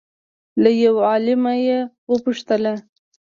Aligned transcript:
له 0.61 0.69
یو 0.85 0.95
عالمه 1.09 1.53
یې 1.65 1.77
وپوښتل 2.11 2.63